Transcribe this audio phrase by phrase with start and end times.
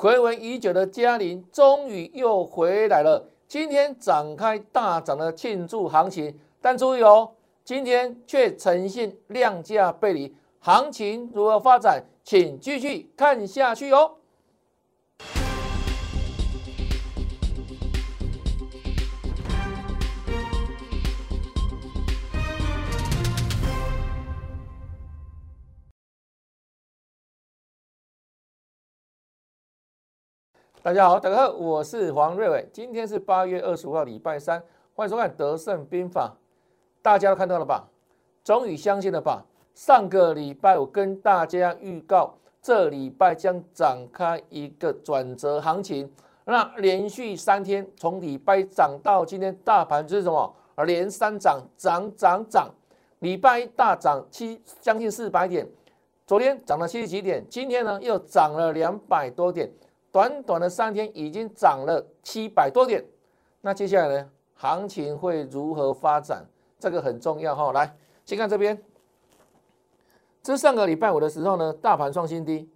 [0.00, 7.32] 回违已久的嘉麟终于又回来了，今天展开大涨的庆祝行情，但注意哦，
[7.66, 14.12] 今天却呈现量价背离，行情如何发展，请继续看下去哦。
[30.82, 32.66] 大家好，大家好，我是黄瑞伟。
[32.72, 34.62] 今天是八月二十五号，礼拜三，
[34.94, 36.34] 欢迎收看《德胜兵法》。
[37.02, 37.86] 大家都看到了吧？
[38.42, 39.44] 终于相信了吧？
[39.74, 46.10] 上个礼拜我跟大家预告，这礼拜将展开一个转折行情。
[46.46, 50.54] 那连续三天，从礼拜涨到今天，大盘就是什么？
[50.86, 52.70] 连三涨，涨涨涨。
[53.18, 55.68] 礼拜一大涨七，将近四百点。
[56.26, 59.70] 昨天涨了七十几点，今天呢又涨了两百多点。
[60.12, 63.04] 短短的三天已经涨了七百多点，
[63.60, 64.30] 那接下来呢？
[64.54, 66.44] 行情会如何发展？
[66.78, 67.72] 这个很重要哈。
[67.72, 68.82] 来，先看这边，
[70.42, 72.68] 这上个礼拜五的时候呢，大盘创新低。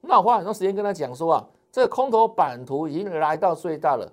[0.00, 4.12] 那我花很多时间跟他讲说啊，这个空头版图已经来到最大了，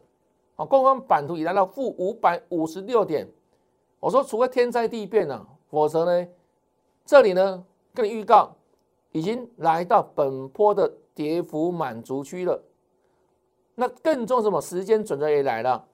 [0.55, 3.27] 啊，空方版图已来到负五百五十六点。
[3.99, 6.27] 我说，除了天灾地变啊，否则呢，
[7.03, 8.55] 这里呢，跟你预告，
[9.11, 10.89] 已经来到本坡的。
[11.17, 12.61] 跌幅满足区了，
[13.73, 14.61] 那更重什么？
[14.61, 15.87] 时间准则也来了。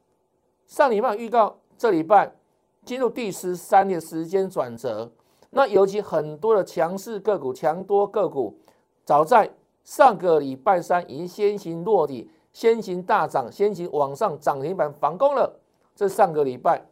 [0.67, 2.35] 上礼拜预告，这礼拜
[2.83, 5.09] 进入第十三天时间转折。
[5.51, 8.57] 那尤其很多的强势个股、强多个股，
[9.05, 9.49] 早在
[9.85, 15.61] 上个礼拜三已经先行落底、先行大涨、先行往上涨停板反攻了。
[15.95, 16.85] 这上个礼拜，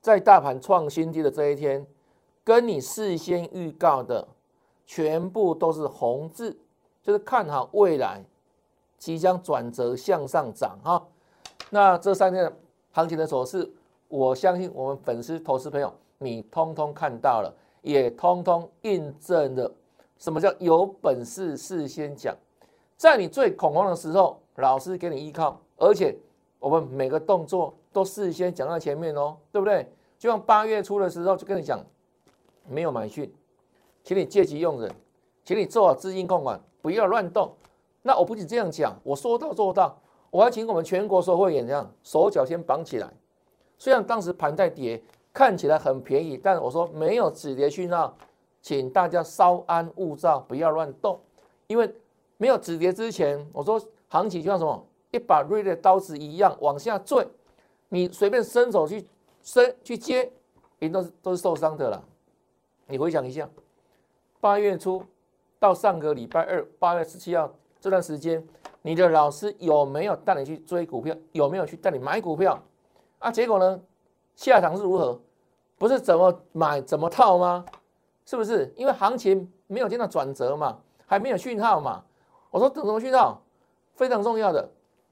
[0.00, 1.84] 在大盘创新低的这一天，
[2.44, 4.28] 跟你事先预告的
[4.86, 6.56] 全部都是红字。
[7.02, 8.24] 就是看好未来
[8.98, 11.06] 即将转折向上涨哈，
[11.70, 12.52] 那这三天
[12.92, 13.70] 行情的走势，
[14.08, 19.72] 我相信我们粉丝投资朋友你通通看到了，也通通印证了
[20.18, 22.36] 什么叫有本事事先讲，
[22.96, 26.14] 在你最恐慌的时候，老师给你依靠，而且
[26.58, 29.90] 我们每个动作都事先讲在前面哦，对不对？
[30.18, 31.82] 就像八月初的时候就跟你讲，
[32.68, 33.32] 没有买讯，
[34.04, 34.94] 请你借机用人，
[35.42, 36.60] 请你做好资金控管。
[36.80, 37.52] 不要乱动。
[38.02, 39.98] 那我不仅这样讲，我说到做到。
[40.30, 43.12] 我要请我们全国所会员这样手脚先绑起来。
[43.76, 45.02] 虽然当时盘在跌，
[45.32, 48.16] 看起来很便宜，但我说没有止跌讯号，
[48.62, 51.20] 请大家稍安勿躁，不要乱动。
[51.66, 51.92] 因为
[52.36, 57.26] 没有止跌之前，我说行情就像什么一把锐的刀子一样往下坠，
[57.88, 59.04] 你随便伸手去
[59.42, 60.30] 伸去接，
[60.78, 62.04] 人都是都是受伤的了。
[62.86, 63.50] 你回想一下，
[64.40, 65.02] 八月初。
[65.60, 68.42] 到上个礼拜二，八月十七号这段时间，
[68.80, 71.14] 你的老师有没有带你去追股票？
[71.32, 72.60] 有没有去带你买股票？
[73.18, 73.78] 啊，结果呢？
[74.34, 75.20] 下场是如何？
[75.76, 77.64] 不是怎么买怎么套吗？
[78.24, 78.72] 是不是？
[78.74, 82.02] 因为行情没有见到转折嘛，还没有讯号嘛。
[82.50, 83.42] 我说等什么讯号？
[83.92, 84.66] 非常重要的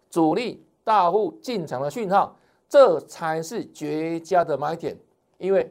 [0.08, 2.34] 主力大户进场的讯号，
[2.70, 4.98] 这才是绝佳的买点。
[5.36, 5.70] 因为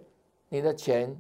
[0.50, 1.20] 你的钱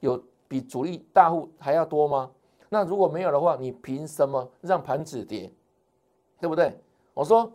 [0.00, 2.28] 有比主力大户还要多吗？
[2.68, 5.52] 那如果没有的话，你凭什么让盘止跌？
[6.40, 6.78] 对不对？
[7.14, 7.50] 我说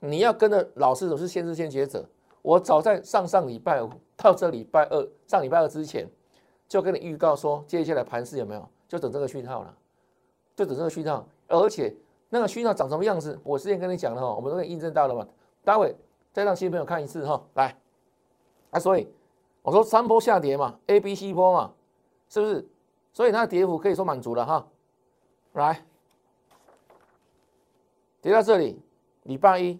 [0.00, 2.06] 你要跟着老师，我是先知先觉者。
[2.42, 6.06] 我早在上上礼拜五到这礼拜二，上礼拜二之前
[6.68, 8.68] 就跟你预告说，接下来盘势有没有？
[8.86, 9.74] 就等这个讯号了，
[10.54, 11.26] 就等这个讯号。
[11.48, 11.96] 而且
[12.28, 15.26] 那个讯号长什么样子，我之前跟你讲了哈，我们都可以印证到了嘛。
[15.64, 15.96] 待会
[16.34, 17.74] 再让新朋友看一次哈，来
[18.70, 19.08] 啊，所以
[19.62, 21.72] 我说三波下跌嘛，A、B、C 波嘛，
[22.28, 22.68] 是不是？
[23.14, 24.68] 所以它的跌幅可以说满足了哈，
[25.52, 25.86] 来，
[28.20, 28.82] 跌到这里，
[29.22, 29.78] 礼拜一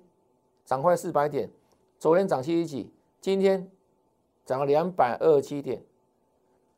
[0.65, 1.51] 涨快四百点，
[1.99, 2.91] 昨天涨七十几，
[3.21, 3.69] 今天
[4.45, 5.85] 涨了两百二十七点，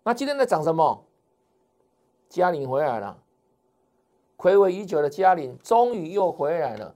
[0.03, 1.05] 那今天在涨什么？
[2.31, 3.22] 嘉玲回来了，
[4.39, 6.95] 暌违已久的嘉玲终于又回来了。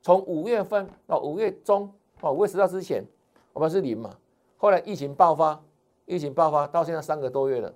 [0.00, 3.04] 从五月份到五月中，哦，五月十号之前，
[3.52, 4.16] 我们是零嘛，
[4.56, 5.60] 后来疫情爆发，
[6.06, 7.74] 疫情爆发到现在三个多月了。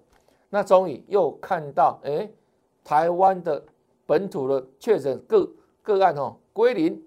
[0.54, 2.30] 那终于又看到，哎，
[2.84, 3.60] 台湾的
[4.06, 5.50] 本土的确诊个
[5.82, 7.02] 个案哦归零，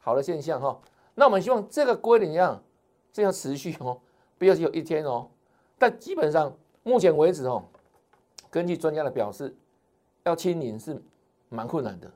[0.00, 0.80] 好的现象哈。
[1.14, 2.58] 那我们希望这个归零一样，
[3.12, 4.00] 这样持续哦，
[4.38, 5.28] 不要只有一天哦。
[5.78, 6.50] 但基本上
[6.84, 7.62] 目前为止哦，
[8.48, 9.54] 根据专家的表示，
[10.24, 10.98] 要清零是
[11.50, 12.10] 蛮困难的，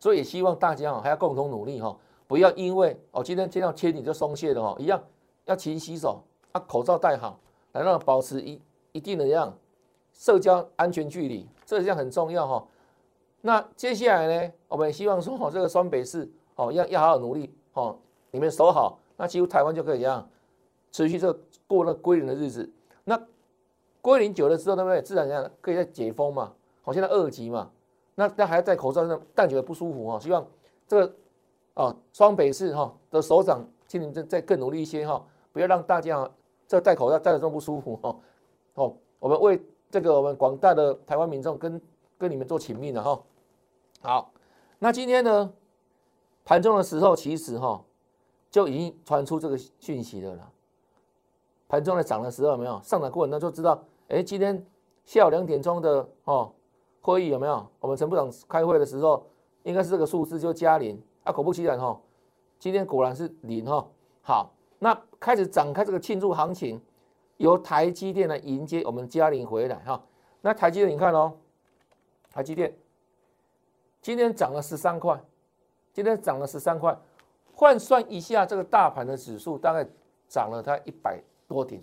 [0.00, 1.96] 所以也希望大家哦还要共同努力哈，
[2.26, 5.00] 不要因为哦今天见到清零就松懈了哦，一样
[5.44, 7.38] 要勤洗手，啊口罩戴好，
[7.70, 8.60] 来让保持一
[8.90, 9.56] 一定的样。
[10.14, 12.66] 社交安全距离，这项很重要哈。
[13.42, 17.98] 那接下来呢，我们希望说哦，这个双北市哦，要要好好努力哦，
[18.30, 20.26] 你们守好，那几乎台湾就可以这样
[20.90, 21.30] 持续这
[21.66, 22.72] 过那归零的日子。
[23.04, 23.20] 那
[24.00, 25.02] 归零久了之后，对不对？
[25.02, 26.52] 自然这样可以再解封嘛。
[26.82, 27.70] 好，现在二级嘛，
[28.14, 30.18] 那那还要戴口罩，那但觉得不舒服哦。
[30.18, 30.46] 希望
[30.86, 31.14] 这个
[31.74, 35.22] 啊，双北市哈的首长，请你们再再更努力一些哈，
[35.52, 36.30] 不要让大家
[36.66, 38.16] 这戴口罩戴的这么不舒服哈。
[38.74, 39.60] 哦，我们为
[39.94, 41.80] 这个我们广大的台湾民众跟
[42.18, 43.22] 跟你们做请命了哈。
[44.02, 44.32] 好，
[44.80, 45.52] 那今天呢，
[46.44, 47.80] 盘中的时候其实哈
[48.50, 50.50] 就已经传出这个讯息的了。
[51.68, 54.66] 盘中在涨的时候有没有上涨过程，那就知道，哎，今天
[55.04, 56.50] 下午两点钟的哦。
[57.00, 57.64] 会议有没有？
[57.78, 59.24] 我们陈部长开会的时候，
[59.62, 61.96] 应该是这个数字就加零啊，果不其然哈，
[62.58, 63.86] 今天果然是零哈。
[64.22, 64.50] 好，
[64.80, 66.82] 那开始展开这个庆祝行情，
[67.36, 70.02] 由台积电来迎接我们嘉玲回来哈。
[70.40, 71.32] 那台积电你看哦，
[72.30, 72.76] 台积电
[74.00, 75.20] 今天涨了十三块，
[75.92, 76.96] 今天涨了十三块，
[77.52, 79.86] 换算一下这个大盘的指数大概
[80.28, 81.82] 涨了它一百多点，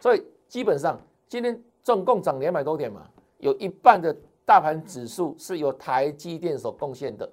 [0.00, 3.08] 所以基本上今天总共涨两百多点嘛，
[3.38, 4.16] 有一半的。
[4.46, 7.30] 大盘指数是由台积电所贡献的，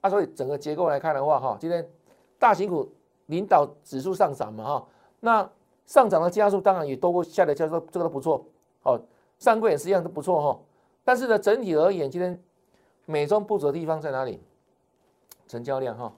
[0.00, 1.86] 啊，所以整个结构来看的话，哈，今天
[2.38, 2.90] 大型股
[3.26, 4.88] 领导指数上涨嘛，哈，
[5.20, 5.50] 那
[5.86, 8.44] 上涨的加速当然也多过下跌加速，这个都不错，
[8.82, 9.00] 好，
[9.38, 10.60] 上柜也是一样都不错，哈，
[11.02, 12.38] 但是呢，整体而言，今天
[13.06, 14.42] 美中不足的地方在哪里？
[15.48, 16.12] 成交量，哈，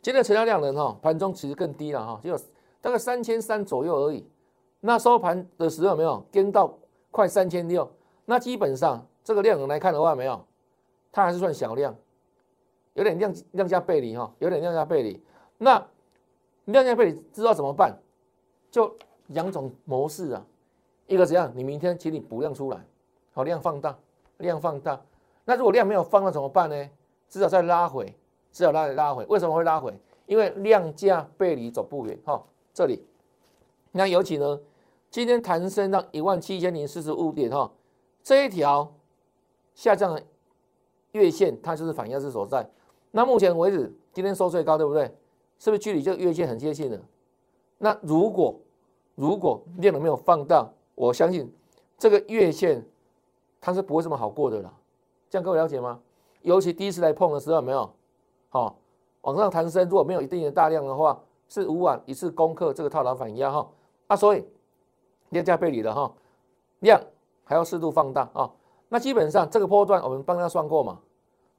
[0.00, 2.38] 今天成交量呢，哈，盘中其实更低了，哈，只有
[2.80, 4.24] 大概三千三左右而已，
[4.80, 6.78] 那收盘的时候有没有跟到
[7.10, 7.90] 快三千六？
[8.24, 9.04] 那基本上。
[9.26, 10.46] 这个量来看的话，没有，
[11.10, 11.92] 它还是算小量，
[12.94, 15.20] 有点量量价背离哈，有点量价背离。
[15.58, 15.84] 那
[16.66, 17.98] 量价背离知道怎么办？
[18.70, 18.94] 就
[19.28, 20.44] 两种模式啊，
[21.06, 21.52] 一个怎样？
[21.54, 22.84] 你明天请你补量出来，
[23.32, 23.96] 好量放大，
[24.38, 25.00] 量放大。
[25.44, 26.90] 那如果量没有放，那怎么办呢？
[27.28, 28.14] 至少再拉回，
[28.52, 29.24] 至少拉拉回。
[29.26, 29.92] 为什么会拉回？
[30.26, 32.42] 因为量价背离走不远哈。
[32.72, 33.04] 这里，
[33.92, 34.60] 那尤其呢，
[35.10, 37.72] 今天弹升到一万七千零四十五点哈，
[38.22, 38.92] 这一条。
[39.74, 40.22] 下降的
[41.12, 42.66] 月线，它就是反压制所在。
[43.10, 45.14] 那目前为止，今天收最高，对不对？
[45.58, 46.98] 是不是距离这个月线很接近了？
[47.78, 48.58] 那如果
[49.14, 51.52] 如果量能没有放大，我相信
[51.98, 52.84] 这个月线
[53.60, 54.72] 它是不会这么好过的啦。
[55.28, 56.00] 这样各位了解吗？
[56.42, 57.90] 尤其第一次来碰的时候，没有
[58.48, 58.78] 好
[59.22, 63.68] 往上弹升，如果没有一定的大量的话，是无法一次攻克这个套牢反压哈。
[64.06, 64.44] 啊，所以
[65.30, 66.12] 量价背离了哈，
[66.78, 67.00] 量
[67.44, 68.50] 还要适度放大啊。
[68.88, 71.00] 那基本上这个波段我们帮他算过嘛，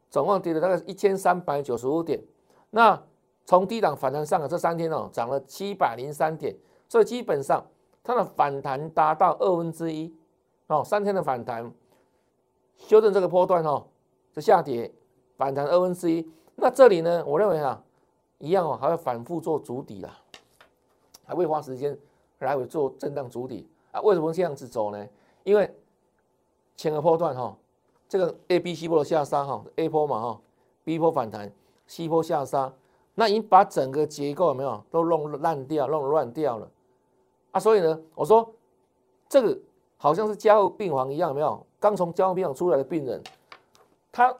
[0.10, 2.24] 总共跌了大概一千三百九十五点。
[2.70, 3.02] 那
[3.48, 6.54] 从低档反弹上的这三天哦，涨了七百零三点，
[6.90, 7.66] 所以基本上
[8.04, 10.14] 它的反弹达到二分之一
[10.68, 11.72] 哦，三天的反弹
[12.78, 13.88] 修正这个波段哦，
[14.34, 14.92] 这下跌
[15.38, 16.30] 反弹二分之一。
[16.58, 17.82] 那这里呢，我认为啊，
[18.40, 20.20] 一样哦，还会反复做主底啦，
[21.26, 21.98] 还会花时间
[22.40, 24.02] 来回做震荡主底啊。
[24.02, 25.08] 为什么这样子走呢？
[25.46, 25.74] 因为
[26.76, 27.56] 前个波段哈，
[28.10, 30.42] 这个 A、B、C 波的下杀哈，A 波嘛哈
[30.84, 31.50] ，B 波反弹
[31.88, 32.74] ，C 波下杀，
[33.20, 36.70] 那已经把整个结构有没有都弄烂掉、弄乱掉了
[37.50, 37.60] 啊？
[37.60, 38.48] 所以呢，我说
[39.28, 39.58] 这个
[39.98, 41.66] 好像是加护病房一样，有没有？
[41.80, 43.20] 刚从加护病房出来的病人，
[44.12, 44.32] 他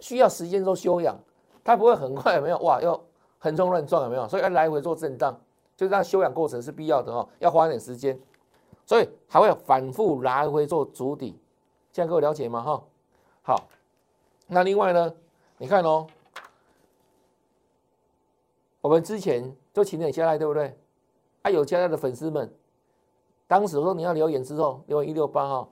[0.00, 1.16] 需要时间做休养，
[1.62, 2.58] 他不会很快有没有？
[2.58, 3.00] 哇，要
[3.38, 4.26] 横冲乱撞有没有？
[4.26, 5.38] 所以要来回做震荡，
[5.76, 8.18] 就是让休养过程是必要的哈，要花一点时间，
[8.84, 11.38] 所以还会反复来回做足底。
[11.92, 12.60] 这样各位了解吗？
[12.60, 12.82] 哈，
[13.42, 13.64] 好，
[14.48, 15.14] 那另外呢，
[15.58, 16.08] 你看哦，
[18.84, 20.78] 我们之前就请你加来，对不对？
[21.40, 22.54] 啊，有加来的粉丝们，
[23.46, 25.68] 当时说你要留言之后，留言一六八哈，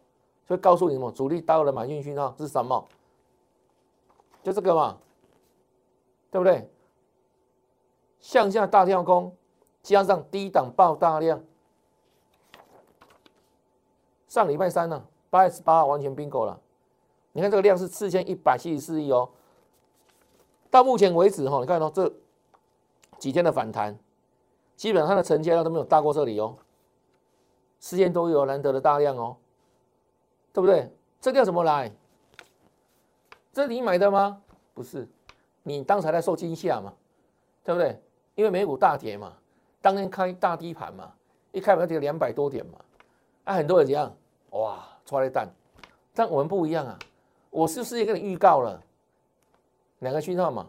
[0.48, 2.88] 就告诉你们主力到了满运讯号是什么？
[4.42, 4.96] 就这个嘛，
[6.30, 6.70] 对不对？
[8.18, 9.36] 向下大跳空，
[9.82, 11.44] 加上低档爆大量，
[14.26, 15.04] 上礼拜三呢？
[15.28, 16.58] 八月十八号完全并购了，
[17.32, 19.28] 你看这个量是四千一百七十四亿哦。
[20.70, 22.10] 到目前为止哈，你看哦，这
[23.22, 23.96] 几天的反弹，
[24.74, 26.56] 基本上它的成交量都没有大过这里哦，
[27.78, 29.36] 四千多亿哦，难得的大量哦，
[30.52, 30.92] 对不对？
[31.20, 31.92] 这量怎么来？
[33.52, 34.42] 这你买的吗？
[34.74, 35.08] 不是，
[35.62, 36.92] 你当才在受惊吓嘛，
[37.62, 38.02] 对不对？
[38.34, 39.32] 因为美股大跌嘛，
[39.80, 41.14] 当天开大低盘嘛，
[41.52, 42.80] 一开盘跌两百多点嘛，
[43.44, 44.12] 啊，很多人怎样？
[44.50, 44.84] 哇！
[45.04, 45.48] 抓了蛋，
[46.12, 46.98] 但我们不一样啊！
[47.50, 48.82] 我是不是也跟你预告了
[50.00, 50.66] 两个讯号嘛？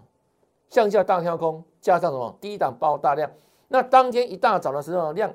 [0.73, 3.29] 向下大跳空，加上什么低档爆大量？
[3.67, 5.31] 那当天一大早的时候量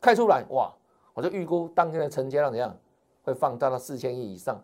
[0.00, 0.72] 开出来，哇！
[1.12, 2.76] 我就预估当天的成交量怎样
[3.24, 4.54] 会放大到四千亿以上。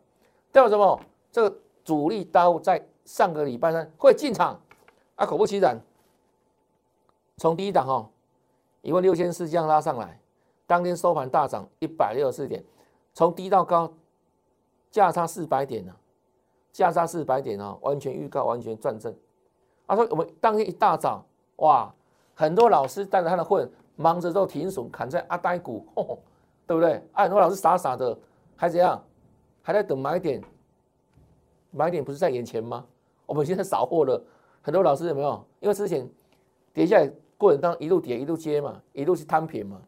[0.52, 1.00] 代表什么？
[1.32, 4.60] 这个主力大户在上个礼拜三会进场，
[5.16, 5.76] 啊，果不其然，
[7.38, 8.08] 从第一档哈
[8.82, 10.20] 一万六千四这样拉上来，
[10.68, 12.64] 当天收盘大涨一百六十四点，
[13.12, 13.92] 从低到高
[14.92, 15.92] 价差四百点呢，
[16.72, 19.12] 价差四百点啊，完全预告，完全转正。
[19.86, 21.24] 他说我们当天一大早，
[21.56, 21.92] 哇，
[22.34, 25.86] 很多老师带着他的会员忙着做停损砍在阿呆股，
[26.66, 27.02] 对不对？
[27.12, 28.16] 啊，很多老师傻傻的
[28.56, 29.02] 还怎样，
[29.62, 30.42] 还在等买点。
[31.70, 32.84] 买点不是在眼前吗？
[33.26, 34.22] 我们现在扫货了，
[34.62, 35.44] 很多老师有没有？
[35.60, 36.08] 因为之前
[36.72, 39.80] 跌下来过程当中一路跌一路接嘛，一路是摊平嘛。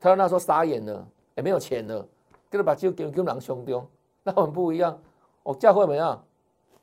[0.00, 2.06] 他那时候傻眼了，也没有钱了，
[2.48, 3.78] 跟他把酒给给人兄弟。
[4.22, 4.98] 那我们不一样，
[5.42, 6.24] 我教会怎么样？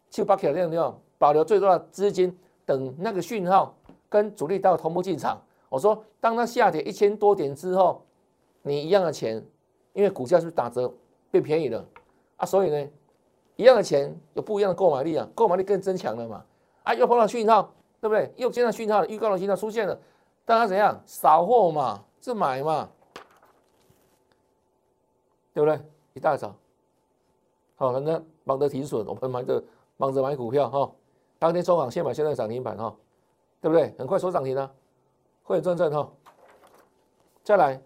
[0.09, 3.75] 去把铁链用，保留最多的资金，等那个讯号
[4.09, 5.41] 跟主力到同步进场。
[5.69, 8.03] 我说，当它下跌一千多点之后，
[8.61, 9.43] 你一样的钱，
[9.93, 10.93] 因为股价是是打折
[11.31, 11.83] 变便宜了
[12.37, 12.45] 啊？
[12.45, 12.89] 所以呢？
[13.55, 16.43] 一样的钱有不一样的购买力啊，购买力更增强了嘛？
[16.83, 18.31] 啊，又碰到讯号，对不对？
[18.35, 19.99] 又见到讯号，预告的讯号出现了，
[20.43, 22.03] 大家怎样扫货嘛？
[22.19, 22.89] 是买嘛？
[25.53, 25.79] 对不对？
[26.13, 26.55] 一大早，
[27.75, 29.63] 好，那忙着停损，我们忙着
[29.97, 30.91] 忙着买股票哈。
[31.43, 32.95] 当天中港先买，现在涨停板哈，
[33.59, 33.93] 对不对？
[33.99, 34.73] 很快收涨停了，
[35.43, 36.09] 会赚赚哈。
[37.43, 37.81] 再来，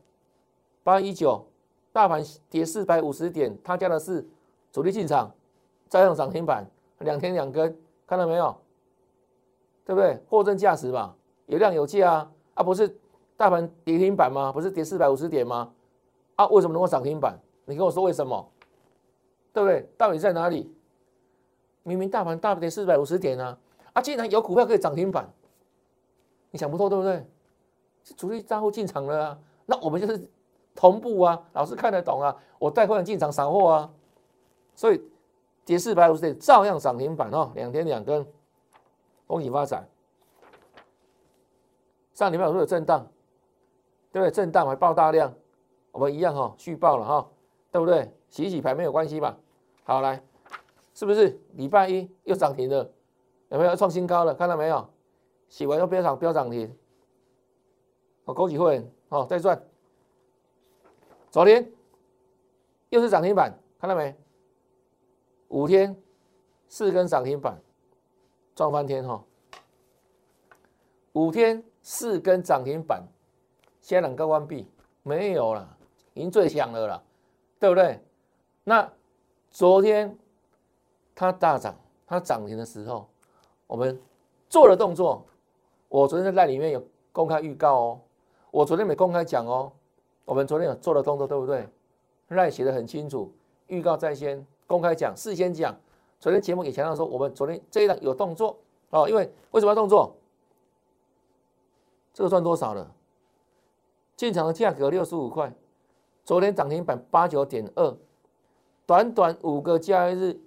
[0.84, 1.44] 八一九，
[1.92, 4.24] 大盘跌四百五十点，他家的是
[4.72, 5.34] 主力进场。
[5.88, 8.56] 再用涨停板，两天两根，看到没有？
[9.84, 10.22] 对不对？
[10.30, 11.16] 货真价实吧，
[11.48, 12.32] 有量有价啊！
[12.54, 12.96] 啊，不是
[13.36, 14.52] 大盘跌停板吗？
[14.52, 15.74] 不是跌四百五十点吗？
[16.36, 17.36] 啊，为什么能够涨停板？
[17.66, 18.52] 你跟我说为什么？
[19.52, 19.90] 对不对？
[19.98, 20.72] 到底在哪里？
[21.88, 23.58] 明明大盘大跌四百五十点啊！
[23.94, 25.32] 啊，竟然有股票可以涨停板，
[26.52, 27.26] 你想不透对不对？
[28.16, 29.40] 主力账户进场了啊！
[29.66, 30.30] 那我们就是
[30.76, 33.90] 同步啊，老师看得懂啊，我带货人进场散货啊，
[34.76, 35.02] 所以。
[35.68, 38.26] 跌四百五十点，照样涨停板哦，两天两根，
[39.26, 39.86] 恭喜发财。
[42.14, 43.06] 上礼拜有有震荡，
[44.14, 44.32] 对不对？
[44.32, 45.34] 震荡还爆大量，
[45.92, 47.28] 我们一样哈，续报了哈，
[47.70, 48.10] 对不对？
[48.30, 49.38] 洗洗牌没有关系吧？
[49.84, 50.24] 好来，
[50.98, 52.92] 是不是礼拜一又涨停了？
[53.50, 54.34] 有没有创新高了？
[54.34, 54.90] 看到没有？
[55.48, 56.76] 洗完又飙涨，飙涨停。
[58.26, 59.64] 我恭喜会员哦，再赚。
[61.30, 61.72] 昨天
[62.90, 64.16] 又是涨停板，看到没？
[65.50, 65.96] 五天
[66.68, 67.62] 四根涨停板，
[68.56, 69.24] 撞翻天哈！
[71.14, 73.08] 五天四根涨停板，
[73.82, 74.68] 现在两个关闭
[75.04, 75.78] 没有了，
[76.16, 77.04] 已经最强了啦，
[77.60, 78.04] 对不对？
[78.64, 78.92] 那
[79.52, 80.18] 昨天
[81.18, 83.08] 它大涨，它涨停的时候，
[83.66, 84.00] 我们
[84.48, 85.26] 做了动作。
[85.90, 88.00] 我昨天在赖里面有公开预告哦，
[88.52, 89.72] 我昨天没公开讲哦。
[90.26, 91.68] 我们昨天有做了动作，对不对？
[92.28, 93.34] 赖写的很清楚，
[93.66, 94.46] 预告在先。
[94.68, 95.76] 公开讲，事先讲。
[96.20, 98.56] 昨天节目也强调说，我们昨天这一档有动作
[98.92, 100.16] 哦，因为为什么要动作？
[102.14, 102.94] 这个赚多少了？
[104.16, 105.52] 进场的价格六十五块，
[106.24, 107.98] 昨天涨停板八九点二，
[108.86, 110.40] 短短五个交易日，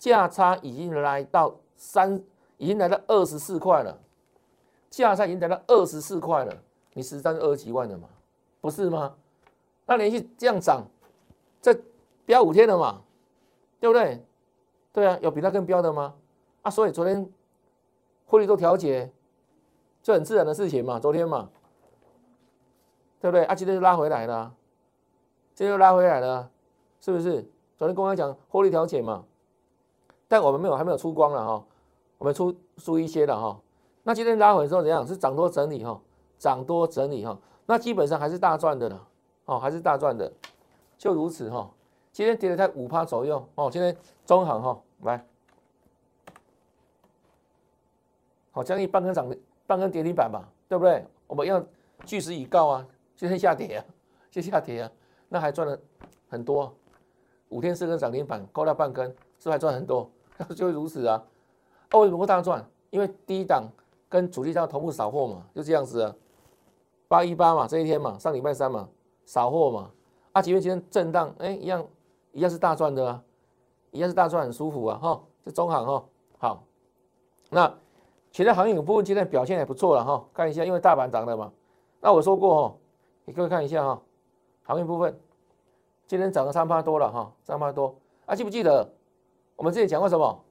[0.00, 2.24] 价差已经来到三，
[2.56, 4.00] 已经来到二十四块了，
[4.88, 6.62] 价差已经来到二十四块了，
[6.94, 8.08] 你实战是二十几万的嘛？
[8.62, 9.14] 不是吗？
[9.84, 10.86] 那连续这样涨，
[11.60, 11.78] 这
[12.24, 13.02] 标五天了嘛？
[13.78, 14.24] 对不对？
[14.90, 16.14] 对啊，有比它更标的吗？
[16.62, 17.30] 啊，所以昨天
[18.24, 19.12] 汇率都调节，
[20.02, 20.98] 就很自然的事情嘛。
[20.98, 21.50] 昨天嘛，
[23.20, 23.44] 对不对？
[23.44, 24.54] 啊，今天就拉回来了，
[25.54, 26.50] 今天又拉回来了，
[27.02, 27.46] 是不是？
[27.76, 29.24] 昨天公开讲汇率调节嘛，
[30.30, 31.64] 但我们没有，还没有出光了哈，
[32.16, 33.60] 我们出出一些了哈。
[34.04, 35.04] 那今天拉回之后怎样？
[35.04, 36.00] 是涨多整理哈，
[36.38, 39.08] 涨多整理哈，那基本上还是大赚的了，
[39.46, 40.32] 哦，还是大赚的，
[40.96, 41.68] 就如此哈。
[42.12, 45.26] 今天跌了在五趴左右哦，今天中行哈来，
[48.52, 49.28] 好将近半根涨
[49.66, 51.04] 半根跌停板吧，对不对？
[51.26, 51.60] 我们要
[52.04, 53.84] 据实以告啊，今天下跌啊，
[54.30, 54.92] 就下跌啊，
[55.28, 55.76] 那还赚了
[56.28, 56.72] 很多，
[57.48, 60.08] 五天四根涨停板，高到半根，是不是还赚很多？
[60.56, 61.22] 就如此啊，
[61.92, 62.64] 哦，为什么大赚？
[62.90, 63.64] 因为第一档
[64.08, 66.14] 跟主力上同步扫货嘛，就这样子啊，
[67.08, 68.88] 八一八嘛，这一天嘛，上礼拜三嘛，
[69.24, 69.90] 扫货嘛，
[70.32, 71.86] 啊，即便今天震荡，哎，一样。
[72.32, 73.24] 一样是大赚的啊，
[73.90, 76.04] 一样是大赚，很舒服啊，哈，这中行哈，
[76.38, 76.62] 好，
[77.50, 77.74] 那
[78.30, 81.50] 其他行业部分今天表现也不错了哈，看一下，因为大盘涨了嘛，
[82.00, 82.76] 那我说过哈，
[83.24, 84.00] 你各位看一下哈，
[84.62, 85.18] 行业部分
[86.06, 88.88] 今天涨了三八多了哈，三八多，啊，记不记得
[89.60, 90.42] 我们之前讲过什么？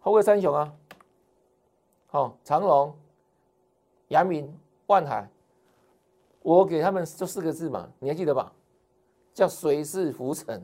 [0.00, 0.74] 后贵三雄啊，
[2.08, 2.92] 好，长隆、
[4.08, 4.52] 阳明、
[4.88, 5.30] 万海，
[6.40, 8.52] 我给他们就四个字嘛，你还记得吧？
[9.32, 10.60] 叫随势浮沉，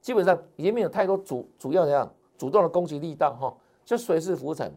[0.00, 2.12] 基本上已经没有太多主主要怎样？
[2.36, 4.74] 主动的攻击力道哈，就随势浮沉，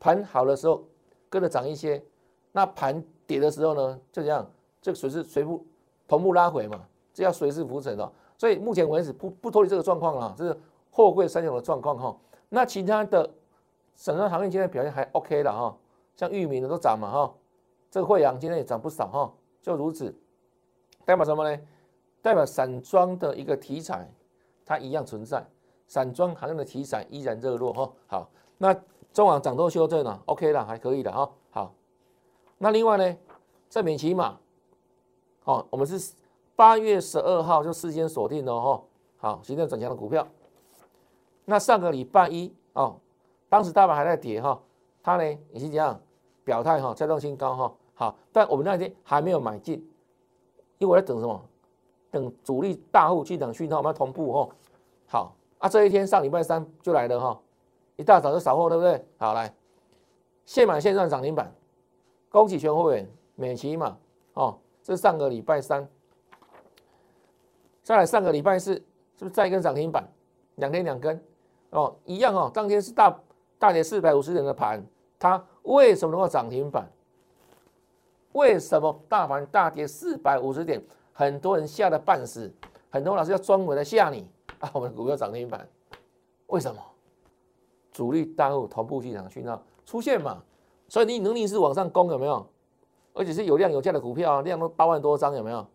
[0.00, 0.82] 盘好的时候
[1.30, 2.04] 跟着涨一些，
[2.50, 4.44] 那盘跌的时候呢，就这样，
[4.82, 5.64] 就随势随步
[6.08, 8.10] 同步拉回嘛，这叫随势浮沉哦。
[8.36, 10.58] 所以目前为止不不脱离这个状况了，这是
[10.94, 12.16] 货柜三雄的状况哈。
[12.48, 13.28] 那其他的
[13.96, 15.76] 整个行业今天表现还 OK 了哈，
[16.14, 17.34] 像玉米的都涨嘛哈，
[17.90, 20.14] 这个惠阳今天也涨不少哈，就如此，
[21.04, 21.60] 代表什么呢？
[22.22, 24.08] 代表散装的一个题材，
[24.64, 25.44] 它一样存在，
[25.88, 27.92] 散装行业的题材依然热络哈。
[28.06, 28.72] 好，那
[29.12, 31.28] 中网涨多修正了，OK 了，还可以的哈。
[31.50, 31.74] 好，
[32.56, 33.16] 那另外呢，
[33.68, 34.38] 这免起码，
[35.42, 36.14] 哦，我们是
[36.54, 38.82] 八月十二号就事先锁定了哈。
[39.16, 40.26] 好，形成转强的股票。
[41.44, 42.96] 那上个礼拜一哦，
[43.48, 44.60] 当时大盘还在跌哈，
[45.02, 46.00] 它呢也是这样
[46.42, 47.74] 表态哈，再创新高哈。
[47.94, 49.74] 好，但我们那天还没有买进，
[50.78, 51.40] 因为我在等什么？
[52.10, 54.48] 等主力大户进场讯号，我们要同步哈。
[55.06, 57.40] 好啊，这一天上礼拜三就来了哈，
[57.96, 59.04] 一大早就扫货，对不对？
[59.18, 59.52] 好来，
[60.46, 61.52] 现买现赚涨停板，
[62.30, 63.98] 恭喜全会员，美琪嘛
[64.34, 65.86] 哦，这是上个礼拜三，
[67.82, 70.08] 再来上个礼拜四，是不是再一根涨停板？
[70.56, 71.22] 两天两根。
[71.74, 73.20] 哦，一样哦，当天是大
[73.58, 74.80] 大跌四百五十点的盘，
[75.18, 76.88] 它为什么能够涨停板？
[78.32, 80.80] 为什么大盘大跌四百五十点，
[81.12, 82.52] 很多人吓得半死，
[82.90, 84.24] 很多老师要专门的吓你
[84.60, 84.70] 啊？
[84.72, 85.68] 我们的股票涨停板，
[86.46, 86.80] 为什么？
[87.90, 90.40] 主力大户同步进场去那出现嘛？
[90.88, 92.46] 所以你能力是往上攻有没有？
[93.14, 95.66] 而且是有量有价的股票啊，量都八万多张有没有？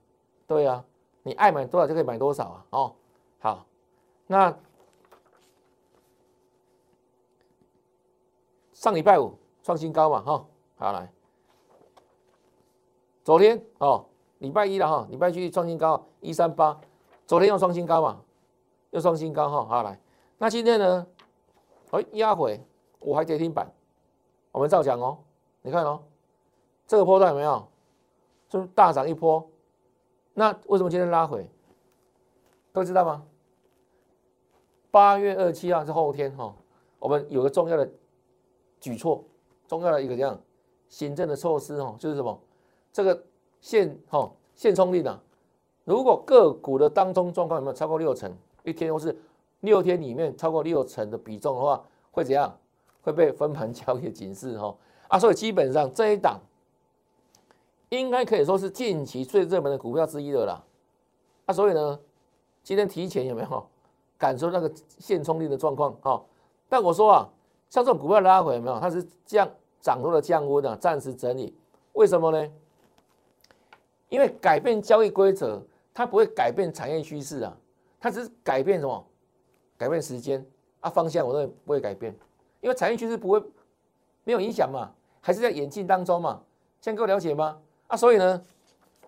[0.48, 0.82] 对啊，
[1.24, 2.65] 你爱买多少就可以买多少啊？
[2.70, 2.96] 哦，
[3.39, 3.65] 好，
[4.27, 4.56] 那。
[8.79, 10.45] 上礼拜五创新高嘛，哈，
[10.77, 11.12] 好来，
[13.25, 14.05] 昨天哦，
[14.38, 16.79] 礼拜一了哈，礼拜一创新高一三八，
[17.27, 18.21] 昨天又创新高嘛，
[18.91, 20.00] 又创新高哈，好来，
[20.38, 21.05] 那今天呢，
[21.91, 22.65] 哎压回，
[23.00, 23.69] 我还跌停板，
[24.53, 25.17] 我们照讲哦，
[25.62, 26.01] 你看哦，
[26.88, 27.67] 这个波段有没有？
[28.49, 29.45] 是不是大涨一波，
[30.34, 31.51] 那为什么今天拉回？
[32.71, 33.25] 都知道吗？
[34.89, 36.56] 八月二七号是后天哈，
[36.97, 37.91] 我们有个重要的。
[38.80, 39.24] 举措
[39.68, 40.39] 重要的一个这样
[40.88, 42.39] 行政的措施哦，就是什么？
[42.92, 43.24] 这个
[43.62, 45.20] 现哈现冲力呢？
[45.84, 48.32] 如果个股的当中状况有没有超过六成，
[48.63, 49.15] 一天或是
[49.62, 52.58] 六天里面超过六成的比重的话，会怎样？
[53.02, 54.76] 会被分盘交易警示哈
[55.08, 55.20] 啊！
[55.20, 56.39] 所以基本上这一档
[57.89, 60.63] 应该可以说是近期最热门的股票之一的啦。
[61.46, 62.00] 啊，所以呢，
[62.63, 63.68] 今天提前有没有
[64.18, 66.22] 感受那个现冲力的状况啊？
[66.68, 67.30] 但我说啊。
[67.69, 68.79] 像这种股票拉回有没有？
[68.79, 71.55] 它是降涨多的降温啊，暂时整理。
[71.93, 72.51] 为什么呢？
[74.10, 75.62] 因为改变交易规则，
[75.93, 77.55] 它不会改变产业趋势啊，
[77.99, 79.05] 它只是改变什么？
[79.77, 80.45] 改变时间
[80.79, 82.13] 啊，方向我认为不会改变，
[82.60, 83.41] 因为产业趋势不会
[84.23, 86.41] 没有影响嘛，还是在演进当中嘛。
[86.82, 87.60] 现在各位了解吗？
[87.88, 88.41] 啊，所以呢，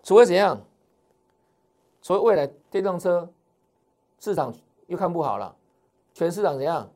[0.02, 0.60] 除非怎样？
[2.00, 3.28] 除非未来电动车
[4.18, 4.54] 市场
[4.86, 5.54] 又看不好了，
[6.14, 6.88] 全市场怎样？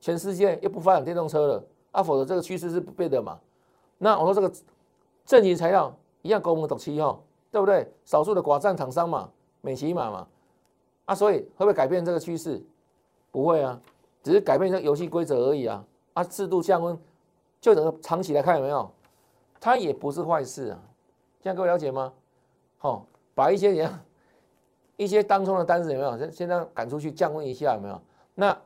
[0.00, 3.38] 全世界又不发展电动车了啊，否则这个趋势是不变的嘛。
[3.98, 4.52] 那我说这个
[5.24, 7.18] 正极材料一样，我们懂期哈，
[7.50, 7.90] 对不对？
[8.04, 9.28] 少数的寡占厂商嘛，
[9.60, 10.28] 美骑马嘛，
[11.06, 12.64] 啊，所以会不会改变这个趋势？
[13.32, 13.80] 不会啊，
[14.22, 15.84] 只是改变一个游戏规则而已啊。
[16.14, 16.96] 啊，适度降温，
[17.60, 18.88] 就整个长期来看有没有？
[19.58, 20.78] 它也不是坏事啊。
[21.42, 22.12] 现在各位了解吗？
[22.78, 24.00] 好，把一些人
[24.96, 26.16] 一些当中的单子有没有？
[26.16, 28.00] 先先让赶出去降温一下有没有？
[28.34, 28.56] 那。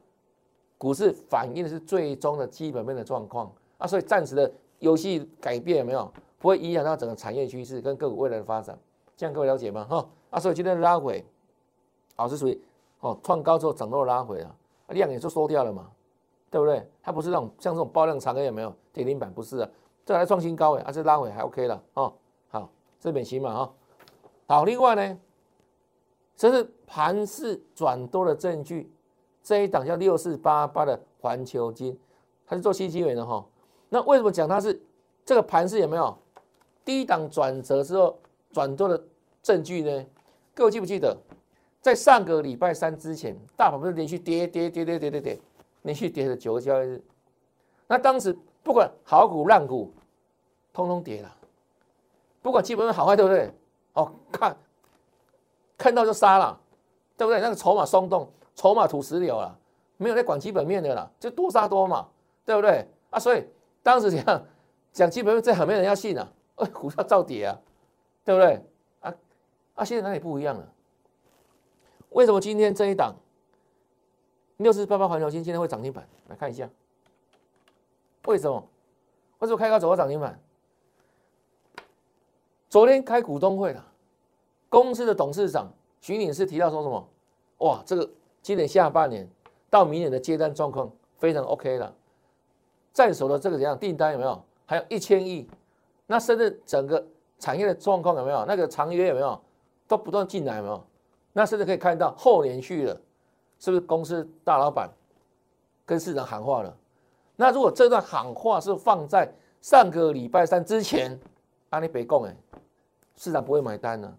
[0.82, 6.10] 股市反映的是最终的基本面的状况啊，所以暂时的游戏改变有没有？
[6.40, 8.76] 不会影响到整个产业趋势跟个股未来的发展，
[9.16, 9.86] 这样各位了解吗？
[9.88, 11.24] 哈啊，所以今天拉回，
[12.16, 12.60] 哦是属于
[12.98, 14.56] 哦创高之后涨多拉回了，
[14.88, 15.88] 量也就缩掉了嘛，
[16.50, 16.84] 对不对？
[17.00, 18.74] 它不是那种像这种爆量长黑有没有？
[18.92, 19.70] 跌停板不是啊，
[20.04, 22.12] 这还创新高哎，啊这拉回还 OK 了哦，
[22.48, 22.68] 好
[22.98, 23.72] 这边行嘛哈，
[24.48, 25.18] 好另外呢，
[26.34, 28.91] 这是盘势转多的证据。
[29.42, 31.98] 这一档叫六四八八的环球金，
[32.46, 33.44] 它是做新基源的哈。
[33.88, 34.80] 那为什么讲它是
[35.24, 36.16] 这个盘势有没有
[36.84, 38.18] 低档转折之后
[38.52, 39.02] 转多的
[39.42, 40.06] 证据呢？
[40.54, 41.16] 各位记不记得，
[41.80, 45.40] 在上个礼拜三之前，大盘不是连续跌跌跌跌跌跌跌，
[45.82, 47.02] 连续跌了九个交易日。
[47.86, 49.92] 那当时不管好股烂股，
[50.72, 51.36] 通通跌了，
[52.40, 53.52] 不管基本面好坏，对不对？
[53.94, 54.56] 哦，看
[55.76, 56.58] 看到就杀了，
[57.16, 57.40] 对不对？
[57.40, 58.30] 那个筹码松动。
[58.54, 59.58] 筹码土石流了，
[59.96, 62.08] 没有在管基本面的了，就多杀多嘛，
[62.44, 63.18] 对不对啊？
[63.18, 63.44] 所以
[63.82, 64.46] 当时讲
[64.92, 66.28] 讲基本面，这很没人要信啊，
[66.72, 67.58] 股票照跌啊，
[68.24, 68.64] 对不对
[69.00, 69.14] 啊？
[69.74, 70.72] 啊，现在哪里不一样了？
[72.10, 73.14] 为什么今天这一档
[74.58, 76.68] 六四八八环球金今天会涨停板，来看一下，
[78.26, 78.68] 为什么？
[79.38, 80.38] 为什么开高走到涨停板？
[82.68, 83.84] 昨天开股东会了，
[84.68, 87.08] 公司的董事长徐女士提到说什么？
[87.58, 88.08] 哇，这个
[88.42, 89.26] 今年下半年
[89.70, 91.94] 到明年的接单状况非常 OK 了，
[92.92, 94.42] 在手的这个怎样订单有没有？
[94.66, 95.48] 还有一千亿，
[96.06, 97.04] 那甚至整个
[97.38, 98.44] 产业的状况有没有？
[98.44, 99.40] 那个长约有没有？
[99.86, 100.84] 都不断进来有没有？
[101.32, 103.00] 那甚至可以看到后连续了，
[103.58, 104.90] 是不是公司大老板
[105.86, 106.76] 跟市场喊话了？
[107.36, 111.18] 那如果这段喊话是放在上个礼拜三之前，
[111.70, 112.36] 阿你别讲哎，
[113.16, 114.12] 市场不会买单呢，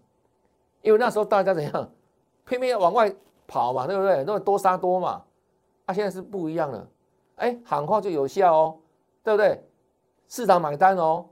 [0.82, 1.90] 因为那时候大家怎样，
[2.46, 3.14] 偏偏要往外
[3.46, 4.24] 跑嘛，对不对？
[4.24, 5.22] 那多杀多嘛，
[5.86, 6.88] 啊，现在是不一样了，
[7.36, 8.78] 哎，喊话就有效哦，
[9.22, 9.62] 对不对？
[10.28, 11.26] 市场买单哦，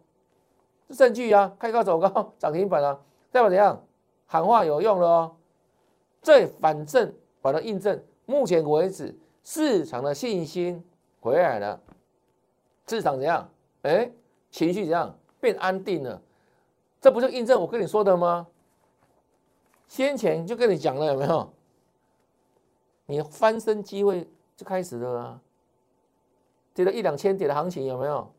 [0.91, 2.99] 证据啊，开高走高， 涨停板啊，
[3.31, 3.83] 代表怎样？
[4.27, 5.37] 喊话有用了哦。
[6.23, 10.83] 这反正把它印证，目前为止市场的信心
[11.21, 11.81] 回来了，
[12.87, 13.49] 市场怎样？
[13.83, 14.11] 哎，
[14.51, 16.21] 情绪怎样变安定了？
[17.01, 18.47] 这不就印证我跟你说的吗？
[19.89, 21.53] 先前就跟你讲了，有没有？
[23.13, 25.41] 你翻身机会就开始了啊！
[26.73, 28.33] 跌了一两千点的行情有没有？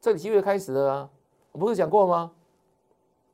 [0.00, 1.10] 这里机会开始了啊！
[1.52, 2.32] 我不是讲过吗？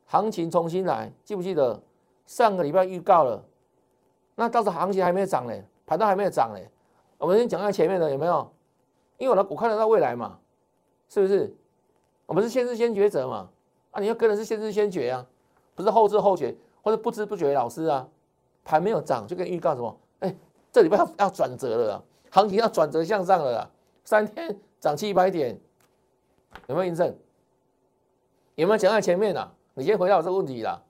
[0.07, 1.81] 行情重新来，记不记得？
[2.27, 3.45] 上个礼拜预告了，
[4.35, 5.55] 那到时行情还没有涨呢，
[5.87, 6.59] 盘都还没有涨呢。
[7.19, 8.53] 我们先讲在前面的有没有？
[9.19, 10.37] 因为我我看得到未来嘛，
[11.09, 11.55] 是不是？
[12.27, 13.49] 我们是先知先觉者嘛，
[13.93, 15.25] 啊，你要跟的是先知先觉啊，
[15.77, 18.09] 不是后知后觉或者不知不觉老师啊。
[18.67, 19.97] 盘没有涨就跟预告什么？
[20.19, 20.37] 哎，
[20.73, 23.71] 这礼拜要 要转折了，行情要转折向上了，
[24.05, 25.59] 三天涨七百点，
[26.67, 27.17] 有没有印证？
[28.57, 29.53] 有没有讲在前面的？
[29.75, 30.83] 你先回答我这个问题啦，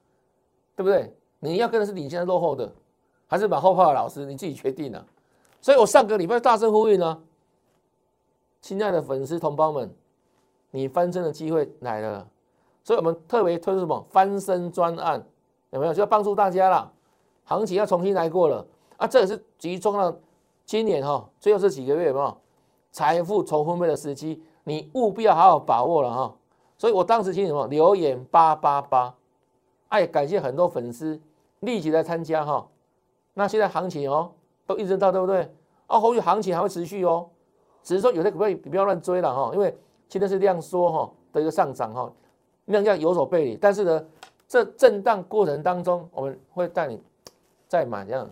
[0.74, 1.14] 对不对？
[1.38, 2.72] 你要跟的是领先的落后的，
[3.26, 4.24] 还是马后炮的老师？
[4.24, 5.06] 你自己决定了。
[5.60, 7.22] 所以我上个礼拜大声呼吁呢，
[8.62, 9.94] 亲爱的粉丝同胞们，
[10.70, 12.26] 你翻身的机会来了。
[12.82, 15.22] 所以我们特别推出什么翻身专案，
[15.70, 15.92] 有没有？
[15.92, 16.92] 就要帮助大家了。
[17.46, 19.06] 行情要重新来过了啊！
[19.06, 20.14] 这也是集中了
[20.64, 22.36] 今年哈，最后这几个月有没有
[22.90, 24.42] 财富重分配的时机？
[24.64, 26.34] 你务必要好好把握了哈。
[26.76, 29.14] 所以我当时听什么留言八八八。
[29.88, 31.20] 哎，感谢很多粉丝
[31.60, 32.66] 立即来参加哈。
[33.34, 34.32] 那现在行情哦，
[34.66, 35.48] 都一直到对不对？
[35.86, 37.28] 啊，后续行情还会持续哦。
[37.84, 39.72] 只是说有些股票你不要乱追了哈，因为
[40.08, 42.12] 现在是量缩哈的一个上涨哈，
[42.64, 43.56] 量价有所背离。
[43.56, 44.04] 但是呢，
[44.48, 47.00] 这震荡过程当中，我们会带你
[47.68, 48.28] 再买这样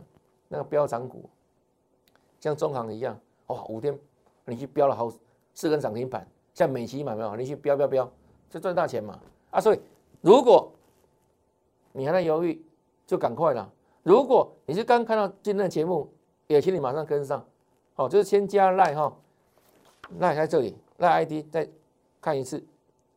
[0.49, 1.29] 那个飙涨股，
[2.41, 3.19] 像中行一样
[3.49, 3.99] 哇，五天
[4.45, 5.11] 你去飙了好
[5.55, 7.37] 四根涨停板，像美琪买没有？
[7.37, 8.11] 你去飙飙飙，
[8.49, 9.19] 就赚大钱嘛。
[9.51, 9.81] 啊，所以
[10.21, 10.73] 如果
[11.93, 12.65] 你还在犹豫，
[13.07, 13.71] 就赶快了。
[14.03, 16.13] 如果你是刚看到今天的节目，
[16.47, 17.45] 也请你马上跟上。
[17.95, 19.17] 好，就是先加赖哈，
[20.19, 21.71] 赖在这里，赖 ID 再
[22.21, 22.67] 看一次，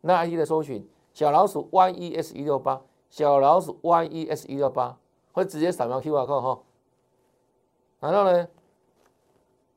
[0.01, 4.97] 赖 ID 的搜寻小老鼠 yes 一六八，小老鼠 yes 一六八，
[5.37, 6.59] 或者直接扫描 QR code 哈。
[7.99, 8.47] 然后呢，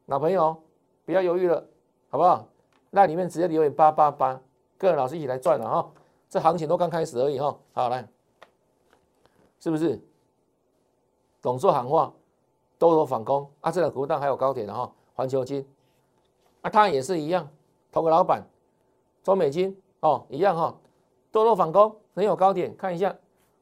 [0.07, 0.57] 老朋友
[1.05, 1.62] 不要犹豫了，
[2.09, 2.49] 好不好？
[2.88, 4.40] 那里面直接留言八八八，
[4.79, 5.92] 跟老师一起来赚了哈。
[6.31, 7.59] 这行情都刚开始而已哈。
[7.75, 8.09] 好来。
[9.59, 10.03] 是不是？
[11.42, 12.11] 董座喊话，
[12.79, 13.70] 多头反攻啊！
[13.70, 15.68] 这个股档还有高点的哈，环球金
[16.62, 17.46] 啊，它也是一样，
[17.92, 18.42] 同个老板，
[19.23, 20.75] 中美金哦，一样哈，
[21.31, 23.14] 多头反攻，很有高点，看一下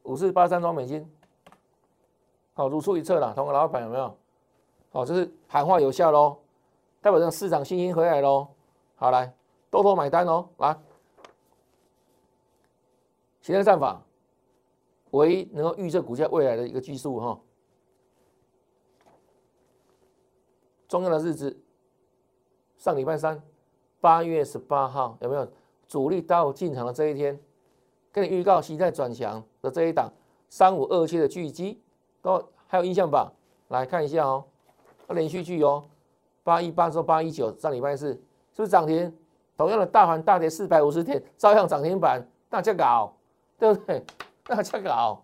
[0.05, 1.05] 五四八三中美金，
[2.59, 4.13] 好，如出一辙了，同个老板有没有？
[4.91, 6.39] 好，这是喊话有效喽，
[7.01, 8.49] 代表这市场信心回来喽。
[8.97, 9.33] 好，来
[9.71, 10.77] 多头买单哦，来，
[13.41, 14.03] 现在战法。
[15.13, 17.41] 唯一能够预测股价未来的一个技术哈，
[20.89, 21.57] 重要的日子，
[22.77, 23.41] 上礼拜三，
[24.01, 25.49] 八月十八号有没有
[25.87, 27.39] 主力到进场的这一天？
[28.11, 30.13] 跟你预告，期在转强的这一档
[30.51, 31.81] 三五二七的巨基，
[32.23, 33.33] 都还有印象吧？
[33.69, 34.45] 来看一下哦，
[35.09, 35.85] 连续剧哦，
[36.43, 38.23] 八一八之后八一九，上礼拜四是
[38.57, 39.15] 不是涨停？
[39.57, 43.13] 同样的大盘大跌四百五十点，照样涨停板，大家搞，
[43.59, 44.05] 对不对？
[44.47, 45.21] 那这搞，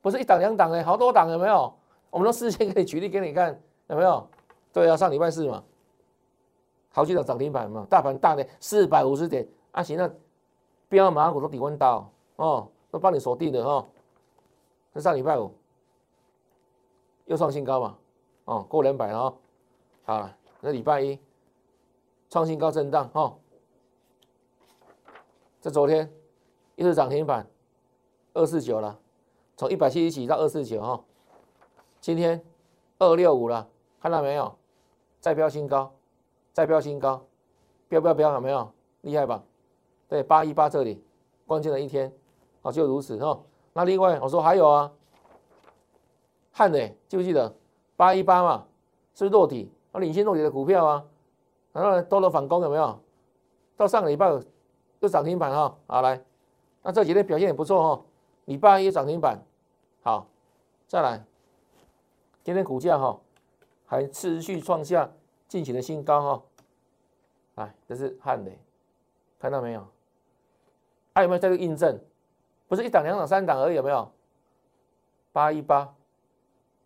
[0.00, 1.72] 不是一档两档哎，好多档有没有？
[2.10, 4.28] 我们都事先可以举例给你看，有没有？
[4.72, 5.62] 对啊，上礼拜四嘛，
[6.92, 10.10] 好几档涨停板嘛，大盘大跌四百五十点，啊行，那
[10.88, 13.88] 标马股都底温刀哦，都帮你锁定的哦。
[14.92, 15.50] 那上礼拜五
[17.26, 17.98] 又创新高嘛，
[18.44, 19.34] 哦，过两百了哦。
[20.04, 21.18] 好了，那礼拜一
[22.28, 23.36] 创新高震荡哈，
[25.60, 26.12] 这昨天
[26.76, 27.46] 又是涨停板。
[28.34, 28.98] 二四九了，
[29.58, 31.04] 从一百七十几到二四九哈，
[32.00, 32.42] 今天
[32.98, 33.68] 二六五了，
[34.00, 34.56] 看到没有？
[35.20, 35.92] 再飙新高，
[36.50, 37.26] 再飙新高，
[37.88, 38.72] 飙飙飙，有没有？
[39.02, 39.44] 厉害吧？
[40.08, 41.04] 对，八一八这里
[41.46, 42.10] 关键的一天，
[42.62, 43.38] 啊，就如此哈。
[43.74, 44.90] 那另外我说还有啊，
[46.52, 47.54] 汉磊记不记得
[47.96, 48.66] 八一八嘛？
[49.14, 49.70] 是不是落底？
[49.92, 51.04] 啊，领先落底的股票啊，
[51.72, 53.00] 然后呢，多了反攻有没有？
[53.76, 54.28] 到上个礼拜
[55.00, 56.22] 又涨停板哈，好来，
[56.82, 58.04] 那这几天表现也不错哈，
[58.44, 59.38] 礼拜一涨停板，
[60.02, 60.26] 好，
[60.86, 61.24] 再来，
[62.44, 63.18] 今天股价哈。
[63.84, 65.12] 还持续创下
[65.48, 66.42] 近期的新高哈，
[67.56, 68.58] 来，这是汉雷，
[69.38, 69.86] 看到没有？
[71.14, 72.00] 还有没有在这印证？
[72.68, 74.10] 不是一档、两档、三档而已，有没有？
[75.30, 75.94] 八一八，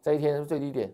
[0.06, 0.88] 这一天是最低点，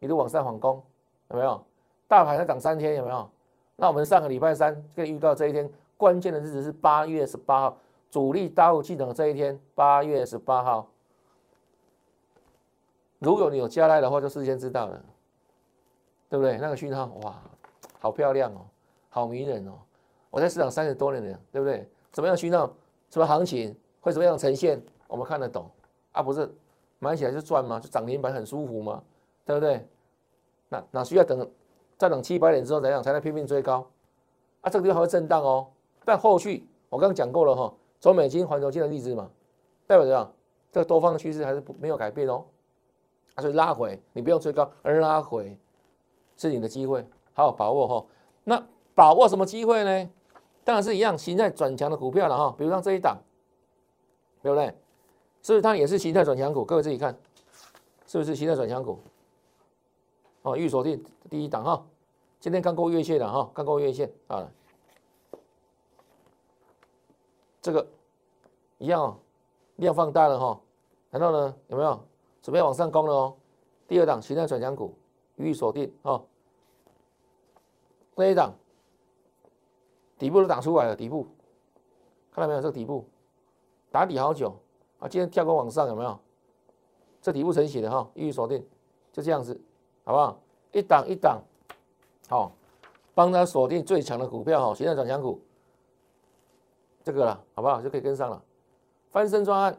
[0.00, 0.82] 一路往上反攻，
[1.30, 1.64] 有没有？
[2.08, 3.30] 大盘要涨三天，有没有？
[3.76, 7.78] 那我们上个礼拜三跟预告这一天关键的日子是八月十八号，
[8.10, 10.88] 主力大户进场这一天，八月十八号。
[13.20, 15.00] 如果你有加来的话，就事先知道了，
[16.28, 16.58] 对不对？
[16.58, 17.40] 那个讯号哇，
[18.00, 18.66] 好漂亮哦，
[19.10, 19.74] 好迷人哦！
[20.28, 21.88] 我在市场三十多年了，对不对？
[22.12, 22.68] 什么样讯号，
[23.10, 25.70] 什么行情会怎么样呈现，我们看得懂
[26.10, 26.20] 啊？
[26.20, 26.52] 不是
[26.98, 27.78] 买起来就赚吗？
[27.80, 29.02] 就涨停板很舒服吗？
[29.44, 29.86] 对不对？
[30.68, 31.50] 那哪需要等
[31.96, 33.86] 再等七八点之后怎样才能拼命追高？
[34.60, 35.66] 啊，这个地方还会震荡哦。
[36.04, 39.30] 但后续我刚刚讲过了哈，走美金环球金的例子嘛，
[39.86, 40.32] 代表怎样？
[40.70, 42.44] 这个多方的趋势还是不没有改变哦。
[43.38, 45.56] 所以拉回，你不用追高，而拉回
[46.36, 48.06] 是你的机会，好好把握哈。
[48.44, 48.62] 那
[48.94, 50.10] 把握什么机会呢？
[50.64, 52.54] 当然是一样，形态转强的股票了哈。
[52.58, 53.16] 比如像这一档，
[54.42, 54.74] 对不对？
[55.42, 56.64] 是不是它也是形态转强股？
[56.64, 57.16] 各位自己看，
[58.06, 58.98] 是不是形态转强股？
[60.42, 61.86] 哦，预锁定第一档哈。
[62.40, 64.50] 今天刚过月线的哈，刚过月线啊。
[67.60, 67.86] 这个
[68.78, 69.18] 一样，哦
[69.76, 70.60] 量放大了哈。
[71.10, 72.00] 然后呢，有没有？
[72.42, 73.36] 准备往上攻了哦，
[73.86, 74.94] 第二档形态转强股
[75.36, 76.24] 予以锁定哦。
[78.16, 78.54] 这一档
[80.18, 81.26] 底部都打出来了，底部
[82.32, 82.60] 看到没有？
[82.60, 83.04] 这个底部
[83.90, 84.56] 打底好久
[84.98, 86.18] 啊，今天跳高往上有没有？
[87.20, 88.64] 这底部成型的哈，一锁定，
[89.12, 89.60] 就这样子，
[90.04, 90.40] 好不好？
[90.72, 91.40] 一档一档，
[92.28, 92.52] 好，
[93.14, 95.40] 帮他锁定最强的股票哈，现在转强股，
[97.02, 97.80] 这个了，好不好？
[97.82, 98.42] 就可以跟上了，
[99.10, 99.78] 翻身专案，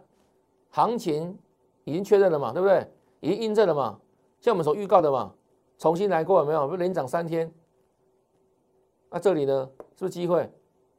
[0.71, 1.37] 行情。
[1.85, 2.87] 已经确认了嘛，对不对？
[3.19, 3.99] 已经印证了嘛，
[4.41, 5.33] 像我们所预告的嘛，
[5.79, 6.67] 重新来过有没有？
[6.67, 7.51] 不连涨三天，
[9.09, 10.47] 那这里呢，是不是机会？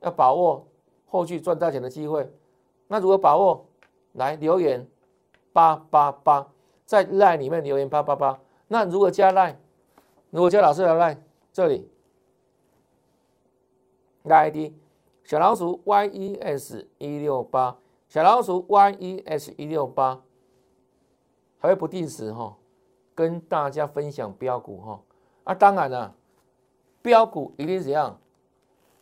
[0.00, 0.66] 要把握
[1.06, 2.28] 后续赚大钱的机会。
[2.88, 3.64] 那如何把握？
[4.12, 4.86] 来留言
[5.52, 6.48] 八八八，
[6.86, 8.40] 在赖里面留言八八八。
[8.68, 9.58] 那如果加赖，
[10.30, 11.90] 如果加老师的赖，这里
[14.22, 14.72] 赖 ID
[15.24, 17.76] 小老鼠 yes 一六八，
[18.08, 20.22] 小老鼠 yes 一六八。
[21.62, 22.56] 还会不定时哈，
[23.14, 25.02] 跟大家分享标股哈
[25.44, 26.14] 啊，当然了，
[27.02, 28.18] 标股一定怎样，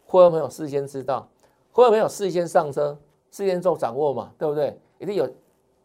[0.05, 1.29] 会员朋友事先知道，
[1.71, 2.99] 会员朋友事先上车，
[3.31, 4.77] 事先做掌握嘛，对不对？
[4.99, 5.29] 一定有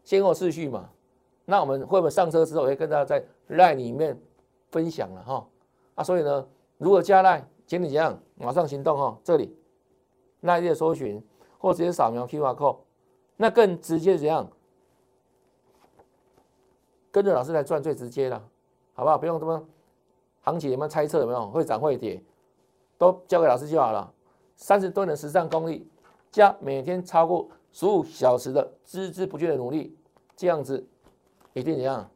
[0.04, 0.90] 先后次序嘛。
[1.46, 4.20] 那我们会不会上车之后，我会跟大家在 line 里面
[4.72, 5.48] 分享了哈
[5.96, 6.04] 啊？
[6.04, 6.48] 所以呢，
[6.78, 9.54] 如果加 line，请你怎样，马上行动哈，这里
[10.42, 11.22] line 的搜寻
[11.58, 12.78] 或直接扫描 QR code，
[13.36, 14.50] 那更直接怎样？
[17.12, 18.42] 跟着老师来赚最直接了，
[18.94, 19.18] 好不好？
[19.18, 19.64] 不用这么
[20.42, 22.24] 行情有没有猜测有没有会涨会跌，
[22.98, 24.12] 都交给老师就好了。
[24.56, 25.88] 三十多年的实战功力，
[26.32, 29.98] 加每天超过十五小时的孜孜不倦的努力，
[30.38, 30.82] 这样子
[31.52, 32.10] 一定怎样？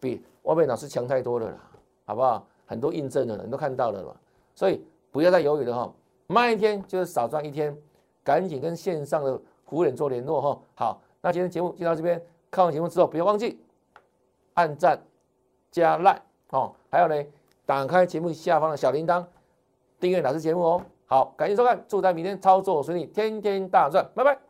[0.00, 1.58] 比外面老师强太多了啦，
[2.06, 2.46] 好不好？
[2.64, 4.14] 很多印证的人都看到了嘛，
[4.54, 5.92] 所以不要再犹豫了哈，
[6.28, 7.76] 慢一天就是少赚一天，
[8.22, 10.60] 赶紧跟线上的服务员做联络哈。
[10.76, 13.60] 好，那今天节目就到这边，看完节目之后不要忘记。
[14.54, 15.00] 按赞
[15.70, 17.24] 加 like 哦，还有呢，
[17.66, 19.24] 打开节目下方的小铃铛，
[19.98, 20.82] 订阅老师节目哦。
[21.06, 24.49] 好，感谢收看，祝大家明天操作顺利，天天大赚，拜拜。